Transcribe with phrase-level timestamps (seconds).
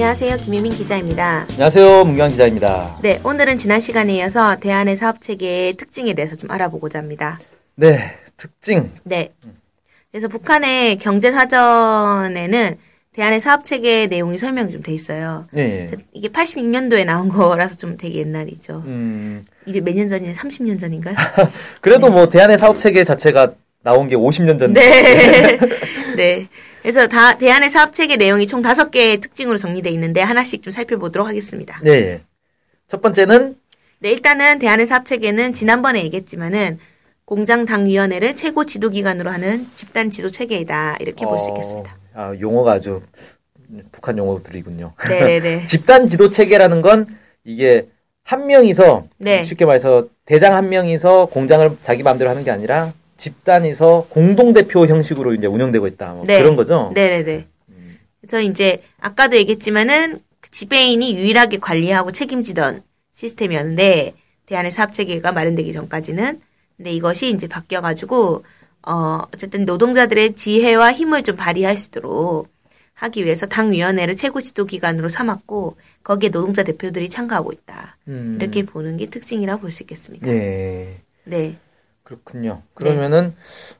[0.00, 0.36] 안녕하세요.
[0.36, 1.44] 김유민 기자입니다.
[1.50, 2.04] 안녕하세요.
[2.04, 2.98] 문경 기자입니다.
[3.02, 7.40] 네, 오늘은 지난 시간에 이어서 대안의 사업 체계의 특징에 대해서 좀 알아보고자 합니다.
[7.74, 8.88] 네, 특징.
[9.02, 9.30] 네.
[10.12, 12.76] 그래서 북한의 경제 사전에는
[13.12, 15.48] 대안의 사업 체계 내용이 설명이 좀 돼 있어요.
[15.50, 15.90] 네.
[16.12, 18.84] 이게 86년도에 나온 거라서 좀 되게 옛날이죠.
[18.86, 20.32] 음, 이게 몇 년 전이에요?
[20.32, 21.16] 30년 전인가요?
[21.82, 23.50] 그래도 뭐 대한의 사업 체계 자체가
[23.82, 24.72] 나온 게 50년 전.
[24.74, 25.58] 네.
[26.16, 26.46] 네.
[26.82, 31.26] 그래서 다 대안의 사업 체계 내용이 총 다섯 개의 특징으로 정리되어 있는데 하나씩 좀 살펴보도록
[31.26, 31.80] 하겠습니다.
[31.82, 32.22] 네.
[32.86, 33.56] 첫 번째는
[34.00, 36.78] 네, 일단은 대안의 사업 체계는 지난번에 얘기했지만은
[37.24, 40.96] 공장 당위원회를 최고 지도기관으로 하는 집단 지도 체계이다.
[41.00, 41.98] 이렇게 볼수 어, 있겠습니다.
[42.14, 43.02] 아, 용어가 아주
[43.92, 44.94] 북한 용어들이군요.
[45.08, 45.66] 네네네.
[45.66, 47.06] 집단 지도 체계라는 건
[47.44, 47.88] 이게
[48.22, 49.42] 한 명이서 네.
[49.42, 55.34] 쉽게 말해서 대장 한 명이서 공장을 자기 마음대로 하는 게 아니라 집단이서 공동 대표 형식으로
[55.34, 56.14] 이제 운영되고 있다.
[56.14, 56.38] 뭐 네.
[56.38, 56.90] 그런 거죠.
[56.94, 57.46] 네네네.
[58.20, 64.14] 그래서 이제 아까도 얘기했지만은 그 지배인이 유일하게 관리하고 책임지던 시스템이었는데
[64.46, 66.40] 대안의 사업 체계가 마련되기 전까지는
[66.76, 68.44] 근데 이것이 이제 바뀌어가지고
[68.86, 72.48] 어 어쨌든 노동자들의 지혜와 힘을 좀 발휘할 수 있도록
[72.94, 77.96] 하기 위해서 당 위원회를 최고 지도 기관으로 삼았고 거기에 노동자 대표들이 참가하고 있다.
[78.08, 78.38] 음.
[78.40, 80.26] 이렇게 보는 게 특징이라 볼수 있겠습니다.
[80.28, 81.00] 예.
[81.24, 81.56] 네.
[82.08, 82.62] 그렇군요.
[82.72, 83.34] 그러면은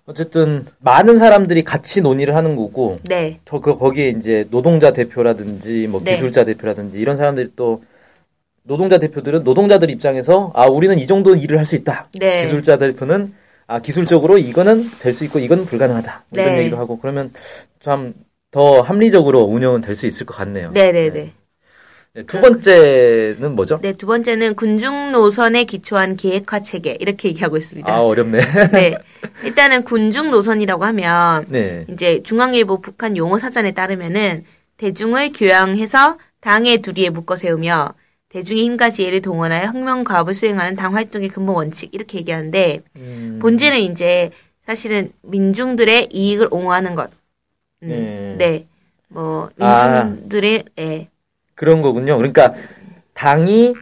[0.04, 3.40] 어쨌든 많은 사람들이 같이 논의를 하는 거고 네.
[3.46, 6.12] 저 그 거기에 이제 노동자 대표라든지 뭐 네.
[6.12, 7.82] 기술자 대표라든지 이런 사람들이 또
[8.64, 12.08] 노동자 대표들은 노동자들 입장에서 아 우리는 이 정도 일을 할 수 있다.
[12.18, 12.36] 네.
[12.36, 13.32] 기술자 대표는
[13.66, 16.24] 아 기술적으로 이거는 될 수 있고 이건 불가능하다.
[16.28, 16.60] 뭐 이런 네.
[16.60, 17.32] 얘기도 하고 그러면
[17.80, 18.08] 참
[18.50, 20.70] 더 합리적으로 운영은 될 수 있을 것 같네요.
[20.72, 21.32] 네네네.
[22.18, 23.78] 네, 두 번째는 뭐죠?
[23.80, 27.92] 네, 두 번째는 군중 노선에 기초한 계획화 체계 이렇게 얘기하고 있습니다.
[27.92, 28.38] 아 어렵네.
[28.72, 28.96] 네.
[29.44, 31.86] 일단은 군중 노선이라고 하면 네.
[31.88, 34.44] 이제 중앙일보 북한 용어 사전에 따르면은
[34.78, 37.94] 대중을 교양해서 당의 두리에 묶어 세우며
[38.30, 43.78] 대중의 힘과 지혜를 동원하여 혁명 과업을 수행하는 당 활동의 근본 원칙 이렇게 얘기하는데 음, 본질은
[43.78, 44.30] 이제
[44.66, 47.10] 사실은 민중들의 이익을 옹호하는 것.
[47.84, 48.34] 음, 네.
[48.38, 48.64] 네.
[49.06, 50.02] 뭐 아.
[50.02, 51.08] 민중들의 예.
[51.58, 52.16] 그런 거군요.
[52.16, 52.54] 그러니까
[53.14, 53.74] 당이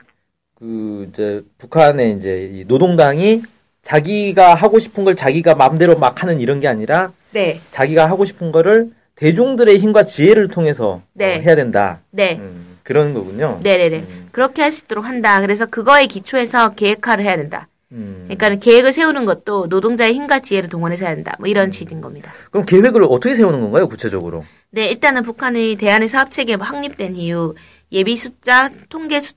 [0.55, 3.43] 그 이제 북한의 이제 이 노동당이
[3.83, 7.61] 자기가 하고 싶은 걸 자기가 마음대로 막 하는 이런 게 아니라 네.
[7.71, 11.37] 자기가 하고 싶은 거를 대중들의 힘과 지혜를 통해서 네.
[11.37, 12.01] 어, 해야 된다.
[12.11, 12.37] 네.
[12.41, 13.61] 음, 그런 거군요.
[13.63, 14.05] 네네네.
[14.33, 15.41] 그렇게 할 수 있도록 한다.
[15.43, 17.69] 그래서 그거에 기초해서 계획화를 해야 된다.
[17.97, 21.35] 음, 그러니까 계획을 세우는 것도 노동자의 힘과 지혜를 동원해서 해야 된다.
[21.39, 22.31] 뭐 이런 취지인 겁니다.
[22.51, 24.45] 그럼 계획을 어떻게 세우는 건가요, 구체적으로?
[24.71, 27.55] 네, 일단은 북한의 대안의 사업 체계가 확립된 이후
[27.93, 29.35] 예비 숫자, 통계 수,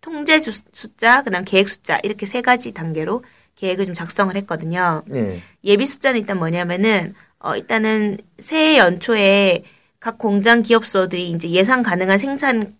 [0.00, 3.22] 통제 수, 숫자, 그다음 계획 숫자 이렇게 세 가지 단계로
[3.54, 5.02] 계획을 좀 작성을 했거든요.
[5.06, 5.40] 네.
[5.64, 9.62] 예비 숫자는 일단 뭐냐면은 어 일단은 새해 연초에
[10.00, 12.74] 각 공장 기업소들이 이제 예상 가능한 생산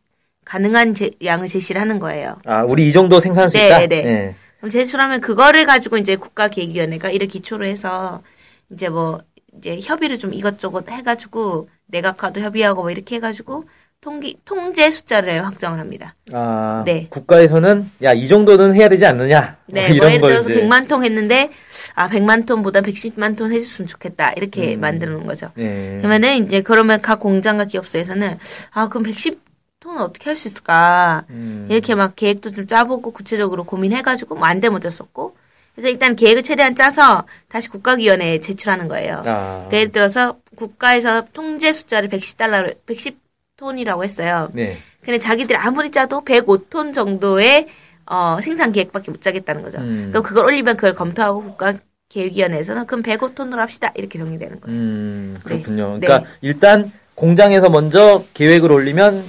[0.44, 2.36] 가능한 제- 양을 제시를 하는 거예요.
[2.46, 3.78] 아, 우리 이 정도 생산할 수 네, 있다.
[3.80, 4.36] 네, 네.
[4.60, 4.68] 예.
[4.68, 8.22] 그럼 제출하면 그거를 가지고 이제 국가계획위원회가 이를 기초로 해서
[8.70, 9.20] 이제 뭐
[9.58, 13.64] 이제 협의를 좀 이것저것 해가지고 내각화도 협의하고 뭐 이렇게 해가지고
[14.00, 16.14] 통기 통제 숫자를 확정을 합니다.
[16.32, 17.06] 아, 네.
[17.10, 19.58] 국가에서는 야, 이 정도는 해야 되지 않느냐.
[19.66, 20.62] 네, 뭐뭐 이런 예를 걸 들어서 이제.
[20.62, 21.50] 100만 톤 했는데
[21.94, 24.80] 아 100만 톤보다 110만 톤 해줬으면 좋겠다 이렇게 음.
[24.80, 25.50] 만드는 거죠.
[25.54, 25.98] 네.
[25.98, 28.38] 그러면은 이제 그러면 각 공장과 기업소에서는
[28.70, 29.38] 아 그럼 110
[29.80, 31.66] 톤 어떻게 할 수 있을까 음.
[31.70, 35.36] 이렇게 막 계획도 좀 짜보고 구체적으로 고민해가지고 뭐 안 되면 어쩔 수 없고
[35.74, 39.18] 그래서 일단 계획을 최대한 짜서 다시 국가위원회에 제출하는 거예요.
[39.18, 39.22] 아.
[39.22, 44.50] 그러니까 예를 들어서 국가에서 통제 숫자를 110달러로 110톤이라고 했어요.
[44.52, 44.76] 네.
[45.02, 47.68] 근데 자기들이 아무리 짜도 105톤 정도의
[48.06, 49.78] 어, 생산 계획밖에 못 짜겠다는 거죠.
[49.78, 50.08] 음.
[50.10, 51.72] 그럼 그걸 올리면 그걸 검토하고 국가
[52.10, 54.76] 계획위원회에서는 그럼 105톤으로 합시다 이렇게 정리되는 거예요.
[54.78, 55.96] 음, 그렇군요.
[55.98, 56.06] 네.
[56.06, 59.24] 그러니까 일단 공장에서 먼저 계획을 올리면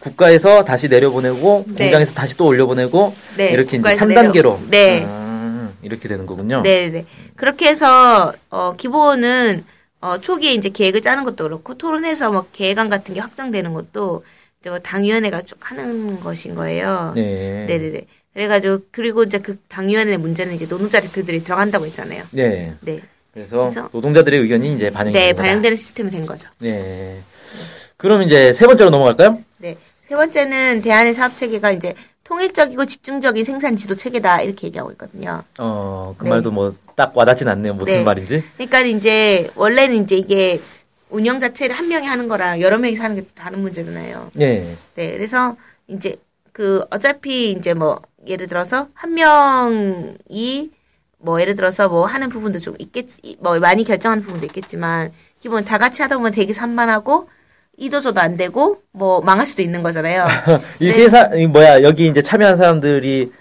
[0.00, 1.84] 국가에서 다시 내려보내고 네.
[1.84, 5.06] 공장에서 다시 또 올려보내고 네, 이렇게 이제 국가에서 3단계로 내려- 네.
[5.82, 6.60] 이렇게 되는 거군요.
[6.62, 7.04] 네 네.
[7.36, 9.64] 그렇게 해서 어 기본은
[10.02, 14.24] 어 초기에 이제 계획을 짜는 것도 그렇고 토론해서 뭐 계획안 같은 게 확정되는 것도
[14.60, 17.12] 이제 뭐 당위원회가 쭉 하는 것인 거예요.
[17.14, 17.64] 네.
[17.66, 18.06] 네네 네.
[18.34, 22.24] 그래가지고 그리고 이제 그 당위원회 문제는 이제 노동자 대표들이 들어간다고 했잖아요.
[22.32, 22.74] 네.
[22.82, 23.00] 네.
[23.32, 25.32] 그래서, 그래서- 노동자들의 의견이 이제 반영이 네.
[25.32, 26.48] 반영되는 시스템이 된 거죠.
[26.58, 27.18] 네.
[27.96, 29.38] 그럼 이제 세 번째로 넘어갈까요?
[29.58, 29.76] 네.
[30.10, 35.44] 세 번째는 대한의 사업 체계가 이제 통일적이고 집중적인 생산 지도 체계다 이렇게 얘기하고 있거든요.
[35.58, 36.30] 어, 그 네.
[36.30, 37.74] 말도 뭐 딱 와닿진 않네요.
[37.74, 38.02] 무슨 네.
[38.04, 38.44] 말인지.
[38.56, 40.60] 그러니까 이제 원래는 이제 이게
[41.08, 44.32] 운영 자체를 한 명이 하는 거랑 여러 명이 사는 게 다른 문제잖아요.
[44.40, 44.76] 예.
[44.96, 46.16] 네, 그래서 이제
[46.52, 50.70] 그 어차피 이제 뭐 예를 들어서 한 명이
[51.18, 55.78] 뭐 예를 들어서 뭐 하는 부분도 좀 있겠지, 뭐 많이 결정하는 부분도 있겠지만 기본 다
[55.78, 57.30] 같이 하다 보면 되게 산만하고
[57.80, 60.26] 이도저도 안 되고 뭐 망할 수도 있는 거잖아요.
[60.78, 60.92] 이 네.
[60.92, 63.32] 세상, 이 뭐야, 여기 이제 참여한 사람들이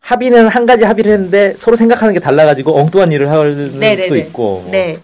[0.00, 4.60] 합의는 한 가지 합의를 했는데 서로 생각하는 게 달라가지고 엉뚱한 일을 할 수도 있고.
[4.62, 4.68] 뭐.
[4.70, 4.98] 네.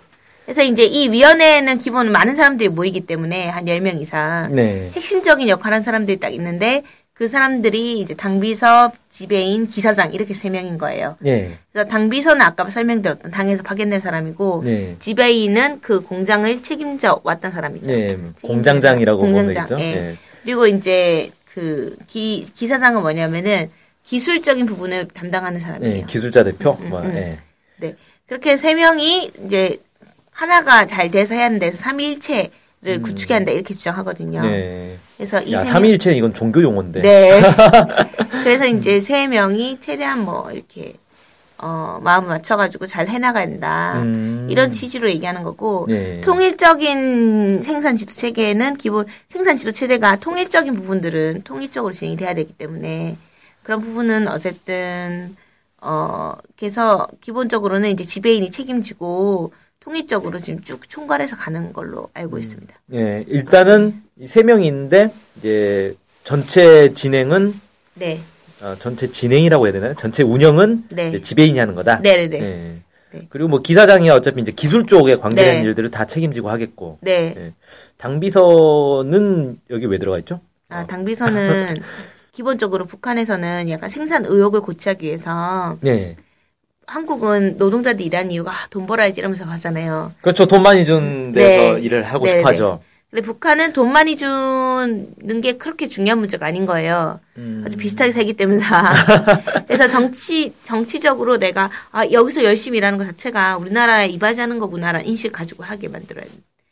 [0.45, 4.91] 그래서 이제 이 위원회에는 기본 많은 사람들이 모이기 때문에 한 10명 이상 네.
[4.95, 6.83] 핵심적인 역할 하는 사람들이 딱 있는데
[7.15, 11.17] 그 사람들이 이제 당비서, 지배인, 기사장 이렇게 세 명인 거예요.
[11.25, 11.57] 예.
[11.73, 14.97] 그래서 당비서는 아까 설명드렸던 당에서 파견된 사람이고 네.
[14.99, 17.93] 지배인은 그 공장을 책임져 왔던 사람이죠.
[17.93, 18.09] 예.
[18.09, 19.79] 책임져 공장장이라고 보면 공장장.
[19.79, 19.85] 되겠죠.
[19.85, 20.11] 예.
[20.11, 20.17] 예.
[20.43, 23.71] 그리고 이제 그 기, 기사장은 뭐냐면은
[24.03, 25.97] 기술적인 부분을 담당하는 사람이에요.
[25.99, 26.03] 예.
[26.03, 26.77] 기술자 대표.
[26.81, 27.39] 음, 뭐, 예.
[27.77, 27.95] 네.
[28.27, 29.79] 그렇게 세 명이 이제
[30.33, 32.51] 하나가 잘 돼서 해야 하는데 삼위일체
[32.85, 34.41] 를 구축해야 한다 이렇게 주장하거든요.
[34.41, 34.51] 음.
[34.51, 34.99] 네.
[35.17, 37.01] 그래서 이 야, 세 명- 삼위일체 이건 종교 용어인데.
[37.01, 37.41] 네.
[38.45, 40.93] 그래서 이제 세 명이 최대한 뭐 이렇게
[41.57, 43.95] 어 마음 맞춰가지고 잘 해나가야 된다.
[44.03, 44.49] 음.
[44.51, 46.21] 이런 취지로 얘기하는 거고 네.
[46.21, 53.17] 통일적인 생산 지도 체계는 기본 생산 지도 체계가 통일적인 부분들은 통일적으로 진행이 돼야 되기 때문에
[53.63, 55.35] 그런 부분은 어쨌든
[55.81, 59.53] 어 그래서 기본적으로는 이제 지배인이 책임지고
[59.85, 62.75] 통일적으로 지금 쭉 총괄해서 가는 걸로 알고 있습니다.
[62.95, 63.25] 예.
[63.29, 65.95] 일단은 이세 있는데 이제
[66.25, 67.61] 전체 진행은
[67.95, 68.19] 네,
[68.63, 69.95] 어, 전체 진행이라고 해야 되나요?
[69.95, 71.21] 전체 운영은 네.
[71.21, 72.01] 지배인이 하는 거다.
[72.01, 72.41] 네네네.
[72.41, 72.79] 예.
[73.13, 73.27] 네.
[73.29, 75.63] 그리고 뭐 기사장이 어차피 이제 기술 쪽에 관계된 네.
[75.63, 76.99] 일들을 다 책임지고 하겠고.
[77.03, 77.35] 네.
[77.37, 77.53] 예.
[77.99, 80.41] 당비서는 여기 왜 들어가 있죠?
[80.71, 81.77] 아, 당비서는
[82.33, 86.17] 기본적으로 북한에서는 약간 생산 의욕을 고취하기 위해서 예.
[86.87, 90.13] 한국은 노동자들이 일하는 이유가 아, 돈 벌어야지 이러면서 하잖아요.
[90.21, 90.47] 그렇죠.
[90.47, 91.81] 돈 많이 준 데서 네.
[91.81, 92.81] 일을 하고 네, 싶어 하죠.
[93.15, 97.21] 근데 북한은 돈 많이 주는 게 그렇게 중요한 문제가 아닌 거예요.
[97.37, 97.63] 음.
[97.65, 98.93] 아주 비슷하게 살기 때문에 다.
[99.69, 105.63] 그래서 정치, 정치적으로 내가, 아, 여기서 열심히 일하는 것 자체가 우리나라에 이바지하는 거구나라는 인식 가지고
[105.63, 106.25] 하게 만들어야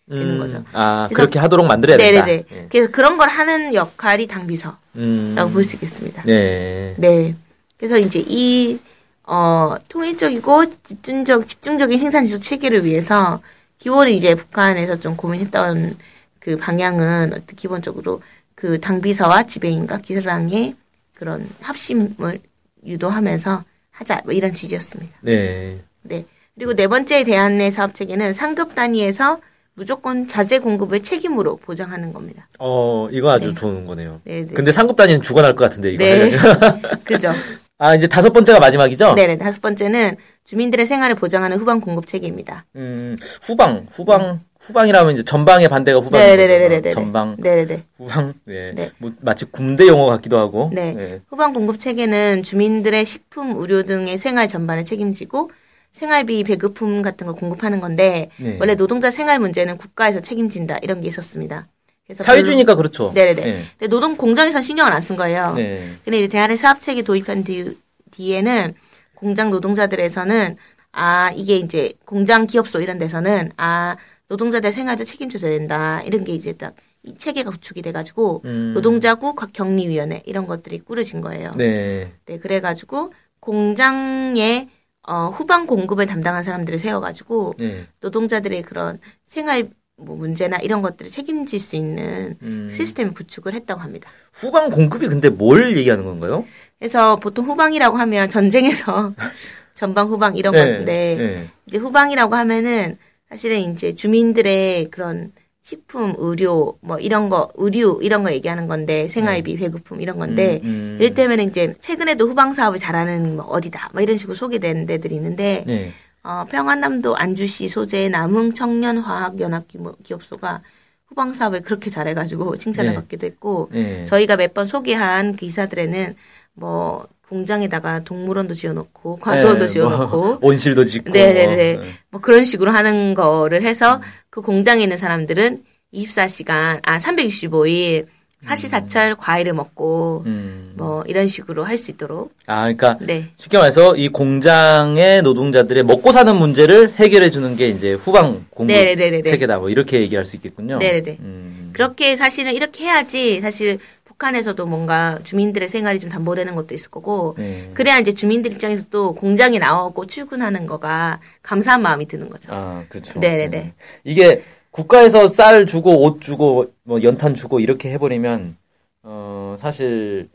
[0.08, 0.38] 되는 음.
[0.40, 0.64] 거죠.
[0.72, 2.26] 아, 그렇게 하도록 만들어야 된다.
[2.26, 2.44] 네네네.
[2.50, 2.66] 예.
[2.68, 5.36] 그래서 그런 걸 하는 역할이 당비서라고 음.
[5.52, 6.24] 볼수 있겠습니다.
[6.26, 6.94] 네.
[6.98, 7.36] 네.
[7.76, 8.80] 그래서 이제 이,
[9.24, 13.40] 어, 통일적이고 집중적, 집중적인 생산 지속 체계를 위해서
[13.78, 15.96] 기본은 이제 북한에서 좀 고민했던
[16.38, 18.20] 그 방향은 기본적으로
[18.54, 20.76] 그 당비서와 지배인과 기사장의
[21.14, 22.40] 그런 합심을
[22.84, 25.18] 유도하면서 하자, 뭐 이런 취지였습니다.
[25.20, 25.78] 네.
[26.02, 26.24] 네.
[26.54, 29.38] 그리고 네 번째 대안의 사업 체계는 상급 단위에서
[29.74, 32.46] 무조건 자재 공급을 책임으로 보장하는 겁니다.
[32.58, 33.54] 어, 이거 아주 네.
[33.54, 34.20] 좋은 거네요.
[34.24, 34.48] 네, 네.
[34.52, 36.04] 근데 상급 단위는 죽어날 것 같은데, 이거.
[36.04, 36.36] 네.
[37.04, 37.32] 그죠?
[37.82, 39.14] 아, 이제 다섯 번째가 마지막이죠?
[39.16, 39.38] 네네.
[39.38, 40.14] 다섯 번째는
[40.44, 42.64] 주민들의 생활을 보장하는 후방 공급 체계입니다.
[42.76, 46.80] 음, 후방, 후방, 후방이라면 이제 전방의 반대가 후방인 네네네네네.
[46.80, 46.90] 거죠.
[46.94, 47.82] 전방, 네네네.
[47.98, 48.72] 후방, 네.
[48.72, 48.90] 네.
[48.98, 50.70] 뭐, 마치 군대 용어 같기도 하고.
[50.72, 51.18] 네.
[51.26, 55.50] 후방 공급 체계는 주민들의 식품, 의료 등의 생활 전반을 책임지고
[55.90, 58.58] 생활비, 배급품 같은 걸 공급하는 건데 네.
[58.60, 61.66] 원래 노동자 생활 문제는 국가에서 책임진다 이런 게 있었습니다.
[62.12, 63.12] 사회주의니까 그렇죠.
[63.12, 63.40] 별로- 네네네.
[63.44, 63.64] 네.
[63.78, 65.52] 근데 노동 공장에서 신경을 안 쓴 거예요.
[65.54, 65.90] 네.
[66.04, 67.76] 근데 이제 대안의 사업 체계 도입한 뒤,
[68.10, 68.74] 뒤에는
[69.14, 70.56] 공장 노동자들에서는
[70.92, 73.96] 아 이게 이제 공장 기업소 이런 데서는 아
[74.28, 78.74] 노동자들 생활도 책임져야 된다 이런 게 이제 딱 이 체계가 구축이 돼가지고 음.
[78.74, 81.50] 노동자구 격리위원회 이런 것들이 꾸려진 거예요.
[81.56, 82.12] 네.
[82.26, 84.68] 네, 그래가지고 공장의
[85.08, 87.86] 어, 후방 공급을 담당한 사람들을 세워가지고 네.
[88.02, 92.72] 노동자들의 그런 생활 뭐 문제나 이런 것들을 책임질 수 있는 음.
[92.74, 94.10] 시스템을 구축을 했다고 합니다.
[94.32, 96.44] 후방 공급이 근데 뭘 얘기하는 건가요?
[96.78, 99.14] 그래서 보통 후방이라고 하면 전쟁에서
[99.74, 101.46] 전방 후방 이런 네, 건데 네.
[101.66, 105.32] 이제 후방이라고 하면은 사실은 이제 주민들의 그런
[105.62, 110.68] 식품, 의료 뭐 이런 거 의류 이런 거 얘기하는 건데 생활비, 배급품 이런 건데 네.
[110.68, 110.96] 음, 음.
[110.98, 115.62] 이럴 때면 이제 최근에도 후방 사업을 잘하는 뭐 어디다 뭐 이런 식으로 소개된 데들이 있는데
[115.66, 115.92] 네.
[116.24, 120.62] 어, 평안남도 안주시 소재 남흥 청년화학연합 기- 기업소가
[121.08, 122.96] 후방 사업을 그렇게 잘해가지고 칭찬을 네.
[122.96, 124.04] 받기도 했고 네.
[124.06, 126.14] 저희가 몇 번 소개한 그 기사들에는
[126.54, 131.10] 뭐 공장에다가 동물원도 지어놓고 과수원도 네, 지어놓고 뭐, 온실도 짓고.
[131.10, 134.00] 네네네 뭐, 뭐 그런 식으로 하는 거를 해서
[134.30, 138.06] 그 공장에 있는 사람들은 24시간 아 365일
[138.42, 140.72] 사시사철 과일을 먹고 음.
[140.76, 146.12] 뭐 이런 식으로 할 수 있도록 아, 그러니까 네 쉽게 말해서 이 공장의 노동자들의 먹고
[146.12, 149.22] 사는 문제를 해결해 주는 게 이제 후방 공급 네네네네.
[149.22, 149.58] 체계다.
[149.58, 150.78] 뭐 이렇게 얘기할 수 있겠군요.
[150.78, 151.16] 네네네.
[151.20, 151.70] 음.
[151.72, 157.70] 그렇게 사실은 이렇게 해야지 사실 북한에서도 뭔가 주민들의 생활이 좀 담보되는 것도 있을 거고 네.
[157.74, 162.52] 그래야 이제 주민들 입장에서 또 공장에 나오고 출근하는 거가 감사한 마음이 드는 거죠.
[162.52, 163.18] 아, 그렇죠.
[163.18, 163.48] 네네네.
[163.48, 163.72] 네.
[164.04, 168.56] 이게 국가에서 쌀 주고 옷 주고 뭐 연탄 주고 이렇게 해버리면
[169.04, 170.28] 어 사실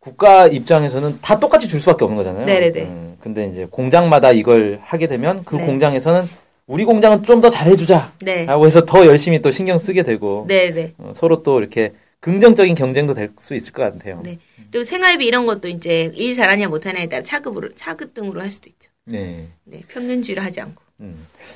[0.00, 2.46] 국가 입장에서는 다 똑같이 줄 수밖에 없는 거잖아요.
[2.46, 2.82] 네네네.
[2.82, 5.66] 음, 근데 이제 공장마다 이걸 하게 되면 그 네.
[5.66, 6.24] 공장에서는
[6.66, 8.12] 우리 공장은 좀 더 잘해주자.
[8.20, 8.44] 네.
[8.46, 10.94] 라고 해서 더 열심히 또 신경 쓰게 되고 네네.
[10.98, 14.20] 어, 서로 또 이렇게 긍정적인 경쟁도 될 수 있을 것 같아요.
[14.24, 14.38] 네.
[14.70, 18.90] 그리고 생활비 이런 것도 이제 일 잘하냐 못하냐에 따라 차급으로 차급 등으로 할 수도 있죠.
[19.06, 19.48] 네.
[19.64, 19.80] 네.
[19.88, 20.82] 평균주의를 하지 않고.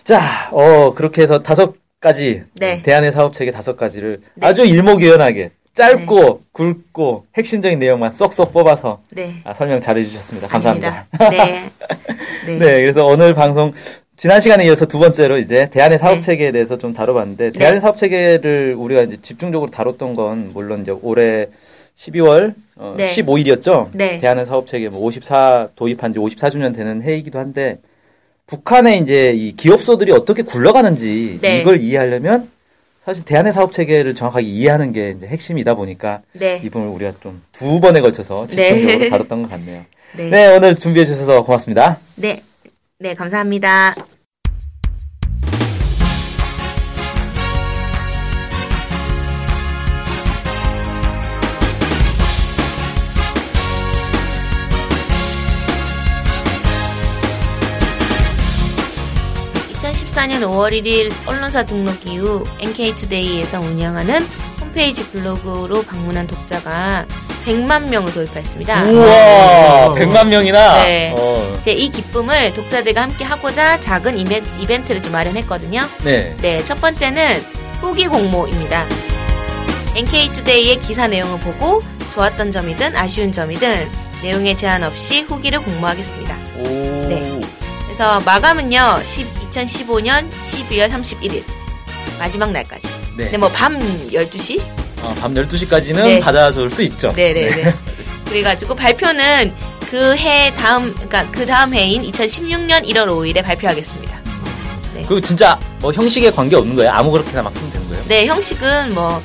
[0.04, 2.80] 자, 어, 그렇게 해서 다섯 가지, 네.
[2.82, 4.46] 대안의 사업 체계 다섯 가지를 네.
[4.46, 9.34] 아주 일목요연하게, 짧고, 굵고, 핵심적인 내용만 쏙쏙 뽑아서 네.
[9.44, 10.46] 아, 설명 잘 해 주셨습니다.
[10.46, 11.06] 감사합니다.
[11.30, 11.70] 네.
[12.46, 12.58] 네.
[12.58, 13.72] 네, 그래서 오늘 방송,
[14.16, 16.20] 지난 시간에 이어서 두 번째로 이제 대안의 사업 네.
[16.20, 21.46] 체계에 대해서 좀 다뤄봤는데, 대안의 사업 체계를 우리가 이제 집중적으로 다뤘던 건, 물론 이제 올해
[21.98, 23.10] 12월 어, 네.
[23.10, 23.88] 15일이었죠.
[23.92, 24.18] 네.
[24.18, 27.78] 대안의 사업 체계 뭐54 도입한 지 54주년 되는 해이기도 한데,
[28.48, 31.58] 북한의 이제 이 기업소들이 어떻게 굴러가는지 네.
[31.60, 32.50] 이걸 이해하려면
[33.04, 36.60] 사실 대안의 사업 체계를 정확하게 이해하는 게 이제 핵심이다 보니까 네.
[36.64, 39.08] 이 부분을 우리가 좀 두 번에 걸쳐서 집중적으로 네.
[39.10, 39.84] 다뤘던 것 같네요.
[40.16, 40.30] 네.
[40.30, 41.98] 네, 오늘 준비해 주셔서 고맙습니다.
[42.16, 42.42] 네.
[42.98, 43.94] 네, 감사합니다.
[60.18, 64.26] (2014년 5월 1일) 언론사 등록 이후 NK투데이에서 운영하는
[64.60, 67.06] 홈페이지 블로그로 방문한 독자가
[67.46, 68.82] 100만 명을 돌파했습니다.
[68.82, 70.82] 우와, 100만 명이나.
[70.84, 71.14] 네.
[71.16, 75.88] 어, 이제 이 기쁨을 독자들과 함께 하고자 작은 이벤, 이벤트를 좀 마련했거든요.
[76.04, 76.34] 네.
[76.42, 77.42] 네, 첫 번째는
[77.80, 78.86] 후기 공모입니다.
[79.94, 81.82] NK투데이의 기사 내용을 보고
[82.14, 83.90] 좋았던 점이든 아쉬운 점이든
[84.22, 86.36] 내용에 제한 없이 후기를 공모하겠습니다.
[86.56, 86.62] 오.
[86.64, 87.40] 네.
[87.84, 89.00] 그래서 마감은요,
[89.50, 91.42] 2015년 12월 31일.
[92.18, 92.88] 마지막 날까지.
[93.16, 93.30] 네.
[93.30, 93.78] 네, 뭐밤
[94.10, 94.60] 12시?
[95.02, 96.20] 어, 밤 12시까지는 네.
[96.20, 97.12] 받아줄 수 있죠.
[97.12, 97.74] 네네 네.
[98.28, 99.54] 그래가지고 발표는
[99.90, 104.18] 그 해 다음, 그러니까 그 다음 해인 2016년 1월 5일에 발표하겠습니다.
[104.94, 106.90] 그리고 진짜 뭐 형식에 관계 없는 거예요?
[106.90, 108.04] 아무렇게나 막 쓰면 되는 거예요?
[108.08, 109.22] 네, 형식은 뭐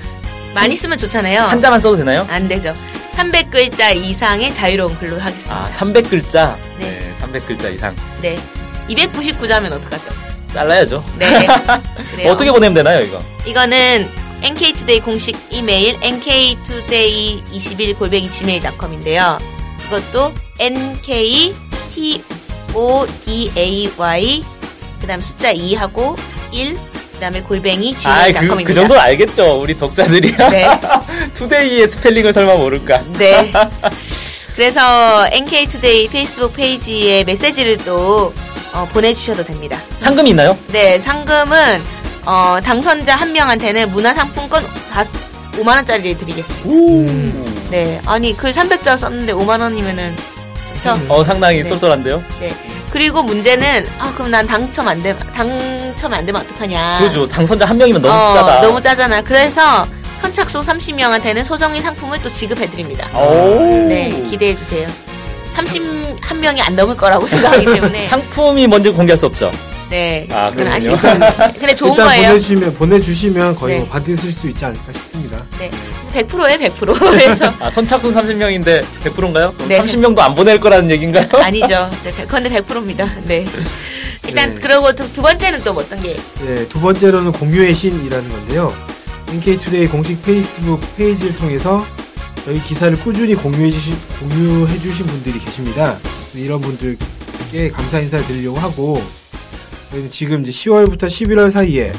[0.53, 1.41] 많이 쓰면 좋잖아요.
[1.41, 2.25] 한자만 써도 되나요?
[2.29, 2.73] 안 되죠.
[3.15, 5.55] 300글자 이상의 자유로운 글로 하겠습니다.
[5.65, 6.55] 아, 300글자.
[6.79, 6.85] 네.
[6.91, 7.95] 네, 300글자 이상.
[8.21, 8.37] 네.
[8.93, 10.09] 299자면 어떡하죠?
[10.53, 11.03] 잘라야죠.
[11.17, 11.47] 네.
[12.29, 13.21] 어떻게 보내면 되나요, 이거?
[13.45, 14.07] 이거는
[14.43, 19.39] NK투데이 공식 이메일 nktoday21 골뱅이 gmail.com인데요.
[19.87, 21.53] 이것도 nktoday
[24.99, 26.17] 그 다음 숫자 2하고
[26.51, 26.77] 1
[27.13, 28.67] 그다음에 골뱅이 아, 그, gmail.com입니다.
[28.67, 30.49] 그 정도 알겠죠, 우리 독자들이야.
[30.49, 30.67] 네.
[31.33, 33.03] 투데이의 스펠링을 설마 모를까?
[33.17, 33.51] 네.
[34.55, 38.33] 그래서 NK투데이 페이스북 페이지에 메시지를 또
[38.73, 39.79] 어, 보내주셔도 됩니다.
[39.99, 40.57] 상금이 있나요?
[40.67, 41.81] 네, 상금은
[42.25, 44.65] 어, 당선자 한 명한테는 문화상품권
[45.53, 47.33] 5만 원짜리를 드리겠습니다.
[47.69, 50.15] 네, 아니 글 300자 썼는데 5만 원이면은
[50.73, 50.97] 좋죠.
[51.09, 51.63] 어, 상당히 네.
[51.63, 52.23] 쏠쏠한데요?
[52.39, 52.53] 네.
[52.91, 56.99] 그리고 문제는 아 그럼 난 당첨 안 되면 당첨 안 되면 어떡하냐.
[56.99, 57.25] 그죠.
[57.27, 58.61] 당선자 한 명이면 너무 어, 짜다.
[58.61, 59.21] 너무 짜잖아.
[59.21, 59.87] 그래서
[60.21, 63.07] 선착순 30명한테는 소정의 상품을 또 지급해 드립니다.
[63.17, 63.87] 오.
[63.87, 64.87] 네, 기대해 주세요.
[65.53, 68.07] 31명이 안 넘을 거라고 생각하기 때문에.
[68.07, 69.51] 상품이 뭔지 공개할 수 없죠.
[69.89, 70.27] 네.
[70.31, 70.67] 아, 그건.
[70.69, 71.53] 아시겠는데.
[71.59, 72.27] 근데 좋은 일단 거예요.
[72.29, 73.79] 보내주시면 보내주시면 거의 네.
[73.81, 75.43] 뭐 받으실 수 있지 않을까 싶습니다.
[75.59, 75.69] 네.
[76.13, 76.97] 100%예요, 100%.
[77.11, 77.53] 그래서.
[77.59, 79.53] 아, 선착순 30명인데 100%인가요?
[79.53, 79.79] 그럼 네.
[79.79, 81.27] 30명도 안 보낼 거라는 얘기인가요?
[81.43, 81.89] 아니죠.
[82.03, 83.07] 네, 100, 근데 100%입니다.
[83.25, 83.45] 네.
[84.27, 84.61] 일단, 네.
[84.61, 86.15] 그러고 두, 두 번째는 또 어떤 게.
[86.43, 88.73] 네, 두 번째로는 공유의 신이라는 건데요.
[89.31, 91.85] NK투데이 공식 페이스북 페이지를 통해서
[92.45, 95.97] 저희 기사를 꾸준히 공유해 주신, 공유해 주신 분들이 계십니다.
[96.35, 99.01] 이런 분들께 감사 인사를 드리려고 하고,
[99.91, 101.91] 저희는 지금 이제 10월부터 11월 사이에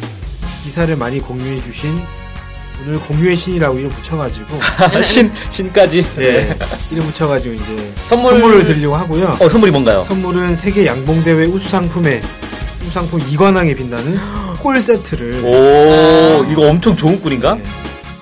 [0.65, 1.99] 기사를 많이 공유해 주신
[2.83, 4.59] 오늘 공유의 신이라고 이름 붙여가지고,
[5.03, 6.05] 신, 신까지.
[6.17, 6.55] 네,
[6.91, 9.39] 이름 붙여가지고 이제 선물- 선물 을 드리려고 하고요.
[9.41, 10.03] 어, 선물이 뭔가요?
[10.03, 12.21] 선물은 세계 양봉 대회 우수 상품에
[12.83, 14.19] 우수 상품 2관왕에 빛나는
[14.61, 17.55] 콜 세트를 오, 이거 엄청 좋은 꿀인가?
[17.55, 17.63] 네,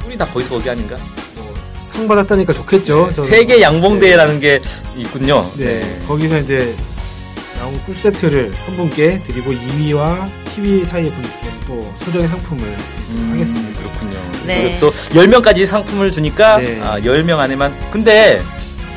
[0.05, 0.97] 꿀이 다 거기서 거기 아닌가?
[1.93, 3.11] 뭐, 상 받았다니까 좋겠죠.
[3.15, 3.31] 저는.
[3.31, 4.61] 세계 양봉대회라는 게
[4.97, 5.51] 있군요.
[5.57, 6.75] 네, 거기서 이제
[7.59, 11.31] 나온 꿀 세트를 한 분께 드리고 2위와 10위 사이의 분께
[11.67, 12.65] 또 소정의 상품을
[13.31, 13.79] 하겠습니다.
[13.81, 14.19] 그렇군요.
[14.47, 14.63] 네.
[14.63, 16.81] 그리고 또 10명까지 상품을 주니까 네.
[16.83, 18.43] 아, 10명 안에만 근데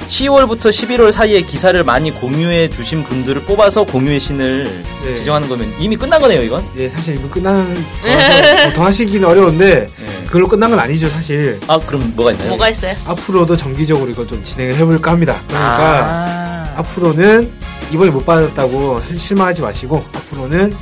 [0.07, 5.13] 10월부터 11월 사이에 기사를 많이 공유해 주신 분들을 뽑아서 공유의 신을 네.
[5.15, 6.63] 지정하는 거면 이미 끝난 거네요, 이건.
[6.77, 10.04] 예, 사실 이거 끝나는 거라서 더 하시기는 어려운데 네.
[10.35, 11.57] 그걸로 끝난 건 아니죠, 사실.
[11.65, 12.49] 아, 그럼 뭐가 있나요?
[12.49, 12.93] 뭐가 있어요?
[13.05, 15.41] 앞으로도 정기적으로 이걸 좀 진행을 해볼까 합니다.
[15.47, 16.73] 그러니까 아.
[16.75, 17.49] 앞으로는
[17.93, 20.73] 이번에 못 받았다고 실망하지 마시고 앞으로는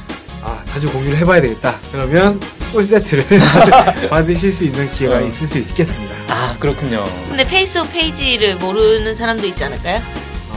[0.41, 1.75] 아, 자주 공유를 해봐야 되겠다.
[1.91, 2.39] 그러면
[2.71, 3.27] 꿀 세트를
[4.09, 5.21] 받으실 수 있는 기회가 어.
[5.21, 6.15] 있을 수 있겠습니다.
[6.29, 7.05] 아, 그렇군요.
[7.29, 10.01] 근데 페이스북 페이지를 모르는 사람도 있지 않을까요?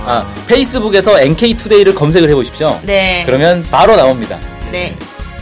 [0.06, 2.80] 아, 페이스북에서 NK투데이를 검색을 해보십시오.
[2.82, 3.24] 네.
[3.26, 4.38] 그러면 바로 나옵니다.
[4.72, 4.96] 네.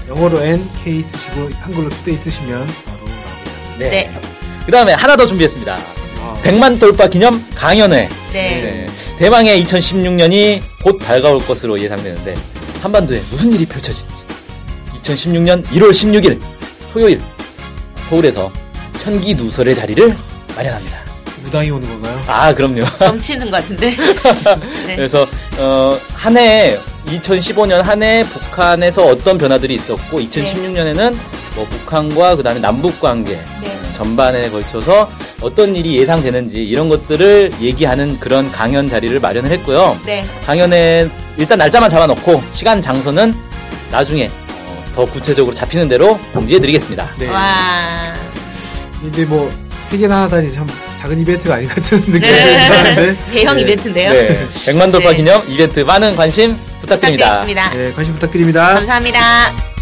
[0.09, 2.94] 영어로 NK 쓰시고 한글로 투데이 쓰시면.
[3.79, 3.91] 네.
[3.91, 4.13] 네.
[4.67, 5.79] 그 다음에 하나 더 준비했습니다.
[6.21, 8.09] 아, 100만 돌파 기념 강연회.
[8.33, 8.33] 네.
[8.33, 8.87] 네.
[9.19, 12.35] 대망의 2016년이 곧 밝아올 것으로 예상되는데
[12.83, 14.05] 한반도에 무슨 일이 펼쳐질지
[15.03, 16.41] 2016년 1월 16일
[16.93, 17.21] 토요일
[18.09, 18.51] 서울에서
[18.99, 20.15] 천기 누설의 자리를
[20.57, 20.99] 마련합니다.
[21.43, 22.23] 무당이 오는 건가요?
[22.27, 22.83] 아 그럼요.
[22.99, 23.95] 점치는 것 같은데.
[24.87, 24.97] 네.
[24.97, 25.27] 그래서
[25.59, 31.15] 어, 한 해 2015년 한 해 북한에서 어떤 변화들이 있었고 2016년에는
[31.55, 33.33] 뭐 북한과 그다음에 남북 관계
[33.63, 33.79] 네.
[33.95, 39.99] 전반에 걸쳐서 어떤 일이 예상되는지 이런 것들을 얘기하는 그런 강연 자리를 마련을 했고요.
[40.05, 40.27] 네.
[40.47, 43.35] 강연에 일단 날짜만 잡아놓고 시간 장소는
[43.91, 44.31] 나중에
[44.67, 47.09] 어, 더 구체적으로 잡히는 대로 공지해드리겠습니다.
[47.19, 47.29] 네.
[47.29, 48.15] 와.
[49.01, 50.67] 근데 뭐 세 개나 하다니 참
[50.99, 52.69] 작은 이벤트가 아닌 것 같은 느낌이 네.
[52.69, 53.63] 드는데 대형 네.
[53.63, 54.13] 이벤트인데요.
[54.13, 55.17] 네, 100만 돌파 네.
[55.19, 57.31] 기념 이벤트 많은 관심 부탁드립니다.
[57.31, 57.71] 부탁드리겠습니다.
[57.77, 58.75] 네, 관심 부탁드립니다.
[58.75, 59.74] 감사합니다.